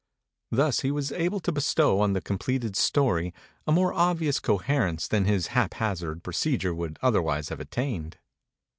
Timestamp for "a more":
3.67-3.93